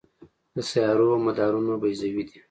د 0.55 0.57
سیارو 0.69 1.07
مدارونه 1.25 1.73
بیضوي 1.81 2.23
دي. 2.29 2.37